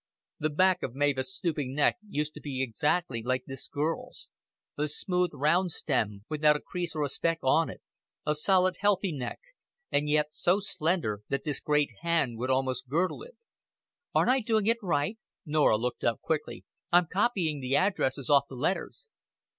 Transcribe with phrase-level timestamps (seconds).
[0.39, 4.29] The back of Mavis' stooping neck used to be exactly like this girl's
[4.75, 7.83] a smooth, round stem, without a crease or a speck on it,
[8.25, 9.39] a solid, healthy neck,
[9.91, 13.37] and yet so slender that his great hand would almost girdle it.
[14.15, 16.65] "Aren't I doing right?" Norah looked up quickly.
[16.91, 19.07] "I'm copying the addresses off the letters."